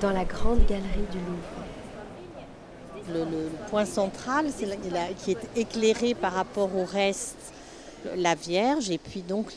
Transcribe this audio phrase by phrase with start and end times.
[0.00, 1.64] dans la grande galerie du Louvre.
[3.08, 4.66] Le, point central, c'est
[5.18, 7.36] qui est éclairé par rapport au reste,
[8.16, 9.52] la Vierge, et puis donc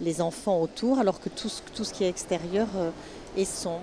[0.00, 2.90] les enfants autour, alors que tout, tout ce qui est extérieur euh,
[3.36, 3.82] est sombre.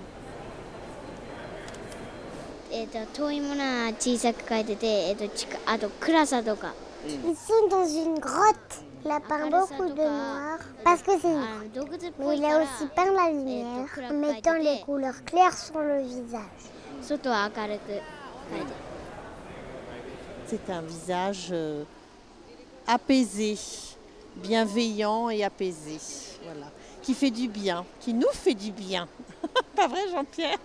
[7.06, 8.84] Ils sont dans une grotte.
[9.04, 11.28] Il a peint beaucoup de noir parce que c'est
[12.18, 16.40] Mais il a aussi peint la lumière en mettant les couleurs claires sur le visage.
[20.46, 21.84] C'est un visage euh,
[22.86, 23.56] apaisé,
[24.36, 25.98] bienveillant et apaisé.
[26.42, 26.66] Voilà.
[27.02, 29.06] Qui fait du bien, qui nous fait du bien.
[29.76, 30.58] Pas vrai Jean-Pierre?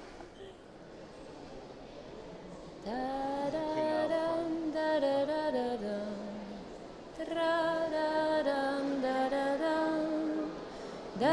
[11.23, 11.30] Quand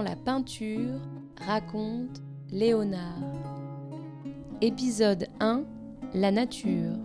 [0.00, 0.98] la peinture
[1.46, 3.18] raconte Léonard.
[4.62, 5.64] Épisode 1
[6.14, 6.96] La nature.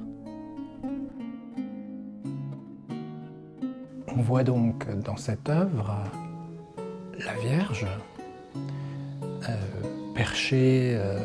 [4.08, 5.94] On voit donc dans cette œuvre
[7.20, 7.86] la Vierge
[9.50, 9.56] euh,
[10.16, 11.20] perchée euh,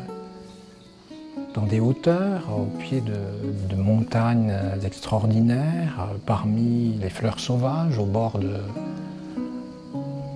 [1.54, 8.38] dans des hauteurs, au pied de, montagnes extraordinaires, parmi les fleurs sauvages, au bord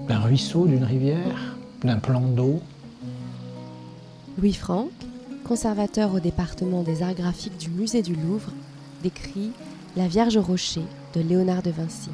[0.08, 2.60] d'un ruisseau, d'une rivière, d'un plan d'eau.
[4.38, 4.90] Louis Franck,
[5.44, 8.50] conservateur au département des arts graphiques du musée du Louvre,
[9.02, 9.52] décrit
[9.96, 10.82] La Vierge au rocher
[11.14, 12.10] de Léonard de Vinci.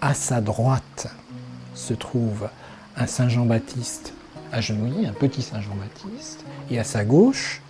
[0.00, 1.08] À sa droite
[1.74, 2.48] se trouve
[2.96, 4.14] un Saint Jean-Baptiste
[4.52, 7.60] agenouillé, un petit Saint Jean-Baptiste, et à sa gauche,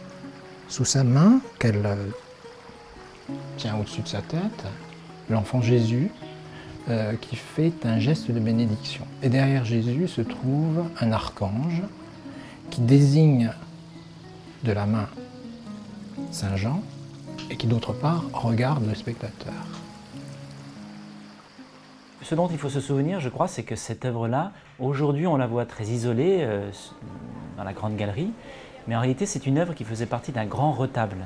[0.75, 1.95] sous sa main qu'elle euh,
[3.59, 4.65] tient au-dessus de sa tête,
[5.31, 6.11] l'enfant Jésus
[6.89, 9.07] euh, qui fait un geste de bénédiction.
[9.23, 11.81] Et derrière Jésus se trouve un archange
[12.71, 13.53] qui désigne
[14.65, 15.07] de la main
[16.33, 16.83] Saint Jean
[17.51, 19.55] et qui d'autre part regarde le spectateur.
[22.21, 25.47] Ce dont il faut se souvenir, je crois, c'est que cette œuvre-là, aujourd'hui on la
[25.47, 26.69] voit très isolée euh,
[27.57, 28.33] dans la grande galerie,
[28.87, 31.19] mais en réalité c'est une œuvre qui faisait partie d'un grand retable.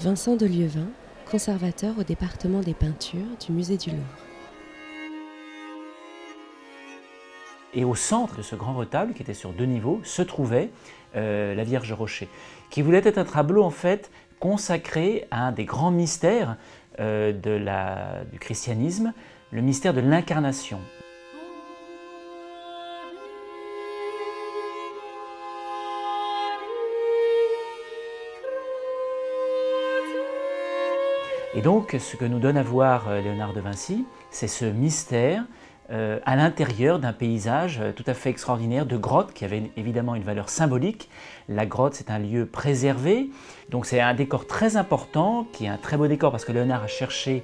[0.00, 0.88] Vincent de Lieuvin,
[1.30, 4.02] conservateur au département des peintures du musée du Louvre.
[7.74, 10.70] Et au centre de ce grand retable, qui était sur deux niveaux, se trouvait
[11.16, 12.28] euh, la Vierge Rocher,
[12.70, 16.56] qui voulait être un tableau en fait consacré à un des grands mystères
[17.00, 19.12] euh, de la, du christianisme,
[19.50, 20.80] le mystère de l'incarnation.
[31.54, 35.44] Et donc, ce que nous donne à voir euh, Léonard de Vinci, c'est ce mystère
[35.90, 40.14] euh, à l'intérieur d'un paysage euh, tout à fait extraordinaire de grotte qui avait évidemment
[40.14, 41.08] une valeur symbolique.
[41.48, 43.30] La grotte, c'est un lieu préservé,
[43.70, 46.82] donc c'est un décor très important, qui est un très beau décor parce que Léonard
[46.82, 47.42] a cherché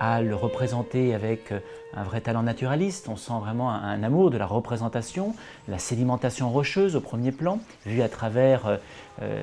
[0.00, 1.60] à le représenter avec euh,
[1.94, 3.08] un vrai talent naturaliste.
[3.08, 5.32] On sent vraiment un, amour de la représentation,
[5.68, 8.80] la sédimentation rocheuse au premier plan, vue à travers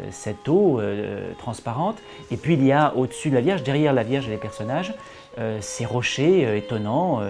[0.10, 0.82] cette eau
[1.38, 1.96] transparente.
[2.30, 4.94] Et puis il y a au-dessus de la Vierge, derrière la Vierge et les personnages,
[5.62, 7.22] ces rochers étonnants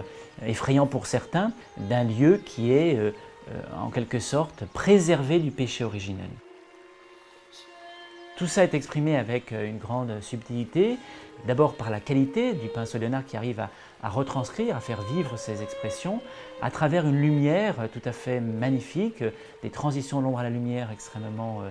[0.45, 3.11] effrayant pour certains, d'un lieu qui est euh,
[3.49, 6.29] euh, en quelque sorte préservé du péché originel.
[8.41, 10.97] Tout ça est exprimé avec euh, une grande subtilité,
[11.45, 13.59] d'abord par la qualité du pinceau Léonard qui arrive
[14.01, 16.21] à, retranscrire, à faire vivre ces expressions,
[16.59, 19.23] à travers une lumière tout à fait magnifique,
[19.61, 21.69] des transitions de l'ombre à la lumière extrêmement euh,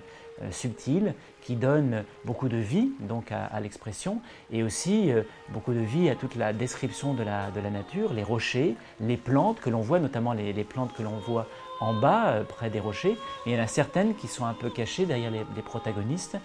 [0.53, 4.21] subtil qui donne beaucoup de vie donc à, l'expression
[4.53, 8.77] et aussi euh, beaucoup de vie à toute la description de la nature, les rochers,
[9.01, 11.49] les plantes que l'on voit, notamment les, plantes que l'on voit
[11.81, 14.55] en bas, euh, près des rochers, et il y en a certaines qui sont un
[14.55, 16.37] peu cachées derrière les, protagonistes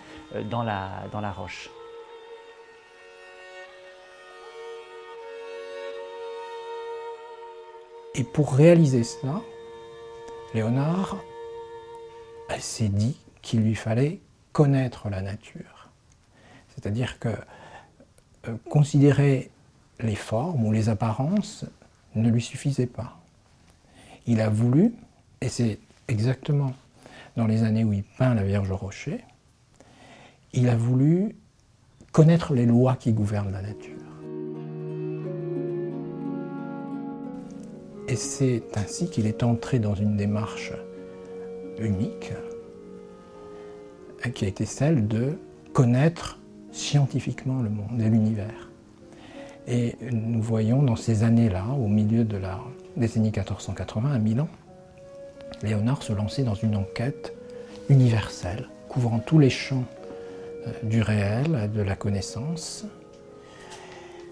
[0.49, 1.69] dans, la, dans la roche.
[8.17, 9.41] Et pour réaliser cela,
[10.53, 11.17] Léonard
[12.59, 14.21] s'est dit qu'il lui fallait
[14.53, 15.89] connaître la nature.
[16.69, 17.29] C'est-à-dire que
[18.47, 19.51] euh, considérer
[19.99, 21.65] les formes ou les apparences
[22.15, 23.19] ne lui suffisait pas.
[24.27, 24.93] Il a voulu,
[25.45, 25.77] et c'est
[26.07, 26.73] exactement
[27.37, 29.23] dans les années où il peint la Vierge au rocher,
[30.53, 31.35] il a voulu
[32.11, 33.91] connaître les lois qui gouvernent la nature.
[38.07, 40.73] Et c'est ainsi qu'il est entré dans une démarche
[41.77, 42.31] unique
[44.33, 45.37] qui a été celle de
[45.73, 46.39] connaître
[46.71, 48.71] scientifiquement le monde et l'univers.
[49.67, 52.59] Et nous voyons dans ces années-là, au milieu de la
[52.97, 54.47] décennie 1480 à Milan,
[55.63, 57.33] Léonard se lancer dans une enquête
[57.89, 59.85] universelle, couvrant tous les champs
[60.67, 62.85] euh, du réel, de la connaissance,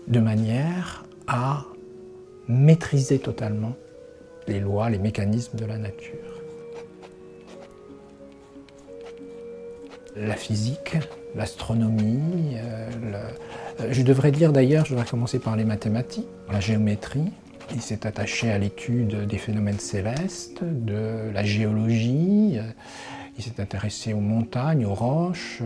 [0.07, 1.65] de manière à
[2.47, 3.73] maîtriser totalement
[4.47, 6.19] les lois, les mécanismes de la nature.
[10.15, 10.97] La physique,
[11.35, 12.89] l'astronomie, euh,
[13.79, 17.31] euh, je devrais dire d'ailleurs, je devrais commencer par les mathématiques, la géométrie.
[17.71, 22.57] Il s'est attaché à l'étude des phénomènes célestes, de la géologie.
[23.37, 25.61] Il s'est intéressé aux montagnes, aux roches,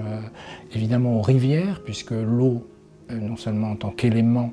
[0.73, 2.65] évidemment aux rivières, puisque l'eau
[3.11, 4.51] euh, non seulement en tant qu'élément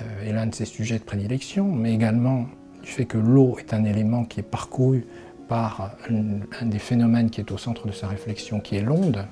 [0.00, 2.46] euh, est l'un de ses sujets de prédilection, mais également
[2.82, 5.06] du fait que l'eau est un élément qui est parcouru
[5.48, 9.24] par un, des phénomènes qui est au centre de sa réflexion, qui est l'onde,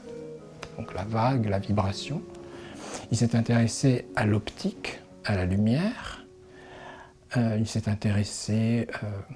[0.78, 2.22] donc la vague, la vibration.
[3.10, 6.26] Il s'est intéressé à l'optique, à la lumière.
[7.36, 8.88] Euh, il s'est intéressé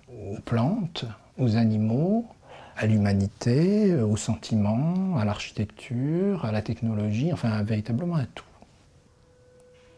[0.08, 1.04] aux plantes,
[1.38, 2.26] aux animaux,
[2.76, 8.44] à l'humanité, aux sentiments, à l'architecture, à la technologie, enfin véritablement à tout.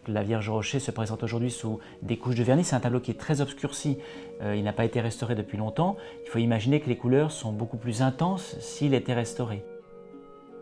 [0.07, 2.65] La Vierge Rocher se présente aujourd'hui sous des couches de vernis.
[2.65, 3.97] C'est un tableau qui est très obscurci.
[4.43, 5.97] Euh, il n'a pas été restauré depuis longtemps.
[6.27, 9.65] Il faut imaginer que les couleurs sont beaucoup plus intenses s'il était restauré.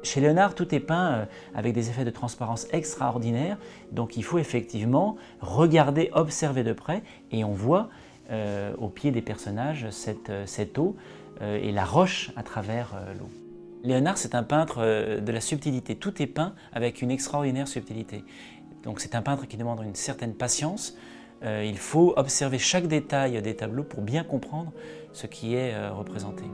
[0.03, 3.59] Chez Léonard, tout est peint euh, avec des effets de transparence extraordinaires.
[3.93, 7.03] Donc il faut effectivement regarder, observer de près.
[7.31, 7.89] Et on voit
[8.31, 10.97] euh, au pied des personnages cette, eau
[11.41, 13.29] et la roche à travers l'eau.
[13.83, 15.97] Léonard, c'est un peintre de la subtilité.
[15.97, 18.25] Tout est peint avec une extraordinaire subtilité.
[18.85, 20.97] Donc c'est un peintre qui demande une certaine patience.
[21.45, 24.73] Euh, il faut observer chaque détail des tableaux pour bien comprendre
[25.13, 26.45] ce qui est euh, représenté.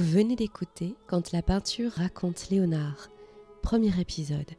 [0.00, 3.08] Vous venez d'écouter Quand la peinture raconte Léonard,
[3.60, 4.50] premier épisode,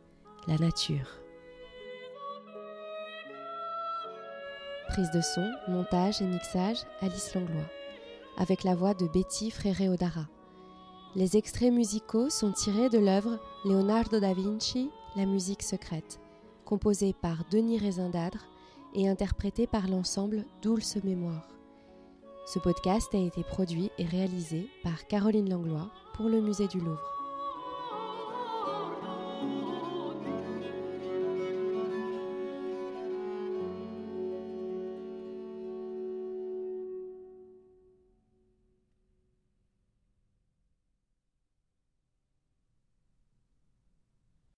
[0.47, 1.19] La nature.
[4.89, 7.71] Prise de son, montage et mixage, Alice Langlois,
[8.37, 10.27] avec la voix de Betty Fréré-Odara.
[11.15, 16.19] Les extraits musicaux sont tirés de l'œuvre Leonardo da Vinci, La musique secrète,
[16.65, 18.45] composée par Denis Rézindadre
[18.93, 21.47] et interprétée par l'ensemble Dulce Mémoire.
[22.45, 27.20] Ce podcast a été produit et réalisé par Caroline Langlois pour le Musée du Louvre.